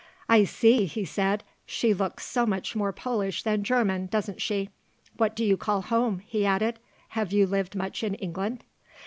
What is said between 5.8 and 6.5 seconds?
home?" he